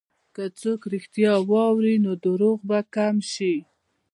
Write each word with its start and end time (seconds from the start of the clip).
که 0.35 0.43
څوک 0.59 0.81
رښتیا 0.93 1.33
واوري، 1.49 1.95
نو 2.05 2.11
دروغ 2.23 2.59
به 2.69 2.79
کم 2.95 3.15
شي. 3.31 3.55